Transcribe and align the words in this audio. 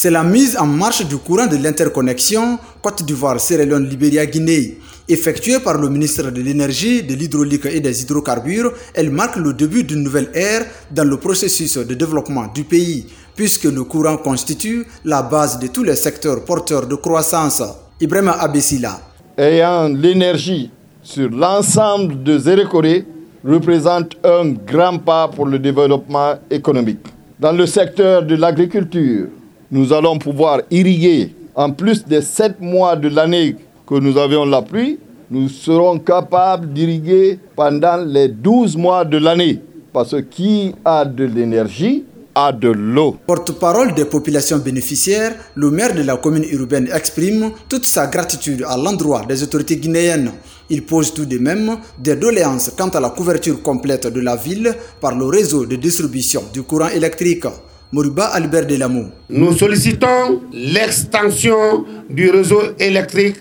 C'est 0.00 0.12
la 0.12 0.22
mise 0.22 0.56
en 0.56 0.64
marche 0.66 1.04
du 1.08 1.16
courant 1.16 1.48
de 1.48 1.56
l'interconnexion 1.56 2.60
Côte 2.80 3.02
d'Ivoire, 3.04 3.40
Sierra 3.40 3.64
Leone, 3.64 3.88
Libéria, 3.88 4.26
Guinée. 4.26 4.78
Effectuée 5.08 5.58
par 5.58 5.76
le 5.76 5.88
ministre 5.88 6.30
de 6.30 6.40
l'Énergie, 6.40 7.02
de 7.02 7.16
l'Hydraulique 7.16 7.66
et 7.66 7.80
des 7.80 8.02
Hydrocarbures, 8.02 8.72
elle 8.94 9.10
marque 9.10 9.34
le 9.34 9.52
début 9.54 9.82
d'une 9.82 10.04
nouvelle 10.04 10.30
ère 10.34 10.66
dans 10.92 11.02
le 11.02 11.16
processus 11.16 11.78
de 11.78 11.94
développement 11.94 12.46
du 12.54 12.62
pays, 12.62 13.06
puisque 13.34 13.64
le 13.64 13.82
courant 13.82 14.18
constitue 14.18 14.86
la 15.04 15.22
base 15.22 15.58
de 15.58 15.66
tous 15.66 15.82
les 15.82 15.96
secteurs 15.96 16.44
porteurs 16.44 16.86
de 16.86 16.94
croissance. 16.94 17.60
Ibrahim 18.00 18.32
Abessila. 18.38 19.00
Ayant 19.36 19.88
l'énergie 19.88 20.70
sur 21.02 21.28
l'ensemble 21.28 22.22
de 22.22 22.38
Zérékoré 22.38 23.04
représente 23.44 24.12
un 24.22 24.50
grand 24.64 24.98
pas 24.98 25.26
pour 25.26 25.46
le 25.46 25.58
développement 25.58 26.34
économique. 26.48 27.04
Dans 27.40 27.50
le 27.50 27.66
secteur 27.66 28.22
de 28.22 28.36
l'agriculture, 28.36 29.26
nous 29.70 29.92
allons 29.92 30.18
pouvoir 30.18 30.60
irriguer, 30.70 31.34
en 31.54 31.70
plus 31.72 32.04
des 32.04 32.22
sept 32.22 32.60
mois 32.60 32.96
de 32.96 33.08
l'année 33.08 33.56
que 33.86 33.94
nous 33.94 34.16
avions 34.16 34.44
la 34.44 34.62
pluie, 34.62 34.98
nous 35.30 35.48
serons 35.48 35.98
capables 35.98 36.72
d'irriguer 36.72 37.38
pendant 37.54 37.96
les 37.98 38.28
12 38.28 38.76
mois 38.76 39.04
de 39.04 39.18
l'année. 39.18 39.60
Parce 39.92 40.12
que 40.12 40.20
qui 40.20 40.74
a 40.84 41.04
de 41.04 41.24
l'énergie 41.24 42.04
a 42.34 42.52
de 42.52 42.68
l'eau. 42.68 43.16
Porte-parole 43.26 43.94
des 43.94 44.04
populations 44.04 44.58
bénéficiaires, 44.58 45.34
le 45.54 45.70
maire 45.70 45.94
de 45.94 46.02
la 46.02 46.16
commune 46.16 46.44
urbaine 46.52 46.88
exprime 46.94 47.50
toute 47.68 47.84
sa 47.84 48.06
gratitude 48.06 48.64
à 48.66 48.76
l'endroit 48.76 49.24
des 49.26 49.42
autorités 49.42 49.76
guinéennes. 49.76 50.30
Il 50.70 50.84
pose 50.84 51.12
tout 51.12 51.24
de 51.24 51.38
même 51.38 51.78
des 51.98 52.14
doléances 52.14 52.70
quant 52.76 52.88
à 52.90 53.00
la 53.00 53.10
couverture 53.10 53.60
complète 53.62 54.06
de 54.06 54.20
la 54.20 54.36
ville 54.36 54.74
par 55.00 55.16
le 55.16 55.24
réseau 55.26 55.66
de 55.66 55.76
distribution 55.76 56.44
du 56.52 56.62
courant 56.62 56.88
électrique. 56.88 57.46
Moriba 57.90 58.26
Albert 58.34 58.66
Delamou. 58.66 59.06
Nous 59.30 59.56
sollicitons 59.56 60.42
l'extension 60.52 61.84
du 62.10 62.28
réseau 62.30 62.60
électrique 62.78 63.36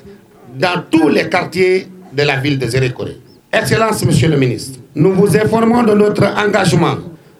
dans 0.57 0.83
tous 0.89 1.09
les 1.09 1.27
quartiers 1.27 1.87
de 2.13 2.23
la 2.23 2.37
ville 2.37 2.57
de 2.57 2.65
Zérékoré. 2.65 3.17
Excellence, 3.51 4.05
Monsieur 4.05 4.29
le 4.29 4.37
ministre, 4.37 4.79
nous 4.95 5.11
vous 5.13 5.35
informons 5.35 5.83
de 5.83 5.93
notre 5.93 6.23
engagement 6.23 6.95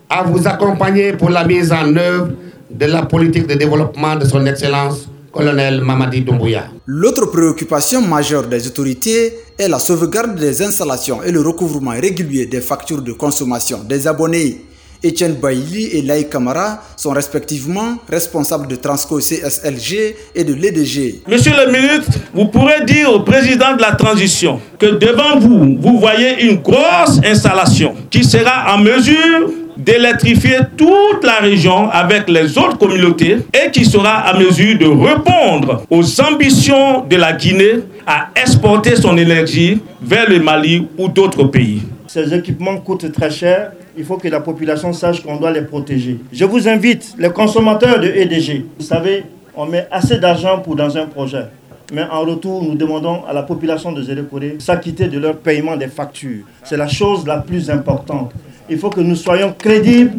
à 0.10 0.24
vous 0.24 0.46
accompagner 0.48 1.14
pour 1.14 1.30
la 1.30 1.46
mise 1.46 1.72
en 1.72 1.96
œuvre 1.96 2.30
de 2.70 2.86
la 2.86 3.04
politique 3.04 3.48
de 3.48 3.54
développement 3.54 4.16
de 4.18 4.26
son 4.26 4.46
Excellence, 4.46 5.08
colonel 5.32 5.82
Mamadi 5.82 6.22
Doumbouya. 6.22 6.66
L'autre 6.86 7.28
préoccupation 7.28 8.02
majeure 8.02 8.48
des 8.48 8.68
autorités 8.68 9.34
est 9.58 9.68
la 9.70 9.80
sauvegarde 9.80 10.36
des 10.38 10.62
installations 10.62 11.24
et 11.24 11.32
le 11.32 11.40
recouvrement 11.40 11.92
régulier 11.92 12.46
des 12.48 12.60
factures 12.62 13.02
de 13.02 13.14
consommation 13.14 13.80
des 13.84 14.08
abonnés. 14.08 14.62
Etienne 15.04 15.36
Bailly 15.36 15.90
et 15.94 16.02
Laï 16.02 16.28
Kamara 16.30 16.82
sont 16.96 17.12
respectivement 17.12 17.98
responsables 18.10 18.68
de 18.68 18.76
Transco 18.76 19.20
CSLG 19.20 20.16
et 20.36 20.44
de 20.44 20.54
l'EDG. 20.54 21.22
Monsieur 21.28 21.54
le 21.66 21.72
ministre, 21.72 22.18
vous 22.34 22.46
pourrez 22.46 22.84
dire 22.86 23.12
au 23.14 23.20
président 23.22 23.76
de 23.76 23.82
la 23.82 23.92
transition 23.92 24.60
que 24.80 24.88
devant 24.98 25.40
vous, 25.40 25.78
vous 25.80 26.00
voyez 26.00 26.44
une 26.46 26.58
grosse 26.58 27.20
installation 27.24 27.96
qui 28.10 28.24
sera 28.24 28.74
en 28.74 28.80
mesure 28.80 29.50
d'électrifier 29.78 30.58
toute 30.76 31.24
la 31.24 31.36
région 31.38 31.90
avec 31.92 32.28
les 32.30 32.58
autres 32.58 32.78
communautés 32.78 33.38
et 33.54 33.70
qui 33.72 33.86
sera 33.86 34.16
à 34.22 34.38
mesure 34.38 34.78
de 34.78 34.86
répondre 34.88 35.84
aux 35.90 36.22
ambitions 36.22 37.06
de 37.08 37.16
la 37.16 37.34
Guinée 37.34 37.84
à 38.06 38.30
exporter 38.36 38.96
son 38.96 39.18
énergie 39.18 39.80
vers 40.02 40.28
le 40.30 40.40
Mali 40.40 40.88
ou 40.98 41.08
d'autres 41.08 41.44
pays. 41.46 41.84
Ces 42.08 42.34
équipements 42.34 42.78
coûtent 42.78 43.12
très 43.12 43.30
cher 43.30 43.72
il 43.98 44.06
faut 44.06 44.18
que 44.18 44.28
la 44.28 44.40
population 44.40 44.94
sache 44.94 45.22
qu'on 45.24 45.38
doit 45.38 45.52
les 45.52 45.64
protéger. 45.64 46.20
Je 46.32 46.46
vous 46.46 46.68
invite, 46.68 47.16
les 47.18 47.30
consommateurs 47.30 48.00
de 48.00 48.08
EDG, 48.08 48.66
vous 48.78 48.86
savez, 48.86 49.24
on 49.56 49.66
met 49.66 49.88
assez 49.90 50.20
d'argent 50.20 50.60
pour 50.60 50.76
dans 50.76 50.96
un 50.98 51.08
projet. 51.08 51.46
Mais 51.92 52.04
en 52.04 52.22
retour, 52.22 52.64
nous 52.64 52.76
demandons 52.76 53.24
à 53.28 53.34
la 53.34 53.44
population 53.44 53.92
de 53.92 54.02
Zérékoré 54.04 54.52
de 54.52 54.62
s'acquitter 54.62 55.08
de 55.08 55.18
leur 55.20 55.38
paiement 55.38 55.76
des 55.76 55.88
factures. 55.88 56.44
C'est 56.64 56.78
la 56.78 56.88
chose 56.88 57.26
la 57.26 57.38
plus 57.38 57.70
importante. 57.70 58.34
Il 58.70 58.78
faut 58.78 58.90
que 58.90 59.00
nous 59.00 59.16
soyons 59.16 59.54
crédibles 59.58 60.12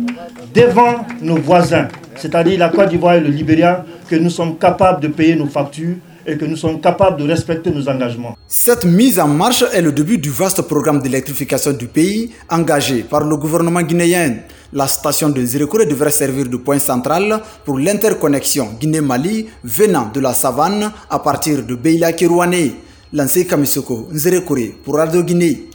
devant 0.55 1.05
nos 1.21 1.37
voisins, 1.37 1.89
c'est-à-dire 2.17 2.59
la 2.59 2.71
Côte 2.71 2.89
d'Ivoire 2.89 3.15
et 3.15 3.21
le 3.21 3.29
Libéria, 3.29 3.85
que 4.09 4.17
nous 4.17 4.31
sommes 4.31 4.57
capables 4.57 5.03
de 5.03 5.09
payer 5.09 5.37
nos 5.37 5.47
factures 5.47 5.97
et 6.29 6.37
que 6.37 6.45
nous 6.45 6.57
sommes 6.57 6.81
capables 6.81 7.17
de 7.23 7.27
respecter 7.27 7.71
nos 7.71 7.89
engagements. 7.89 8.37
Cette 8.47 8.85
mise 8.85 9.19
en 9.19 9.27
marche 9.29 9.65
est 9.73 9.81
le 9.81 9.93
début 9.93 10.19
du 10.19 10.29
vaste 10.31 10.61
programme 10.63 11.01
d'électrification 11.01 11.73
du 11.73 11.87
pays 11.87 12.31
engagé 12.51 13.03
par 13.03 13.25
le 13.25 13.35
gouvernement 13.37 13.81
guinéen. 13.83 14.37
La 14.75 14.87
station 14.87 15.31
de 15.31 15.43
Zérékoré 15.43 15.87
devrait 15.87 16.11
servir 16.11 16.47
de 16.47 16.59
point 16.59 16.79
central 16.79 17.41
pour 17.65 17.79
l'interconnexion 17.79 18.69
Guinée-Mali 18.79 19.47
venant 19.65 20.11
de 20.13 20.21
la 20.21 20.35
savane 20.35 20.93
à 21.09 21.19
partir 21.19 21.65
de 21.65 21.75
Beila 21.75 22.13
Kirouane. 22.13 22.73
Lancé 23.11 23.47
Kamisoko, 23.47 24.09
Zérékoré 24.13 24.75
pour 24.85 24.97
Radio 24.97 25.23
Guinée. 25.23 25.71